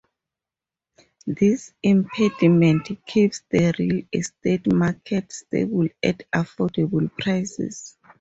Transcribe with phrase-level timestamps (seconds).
[1.27, 7.99] This impediment keeps the real-estate market stable at affordable prices.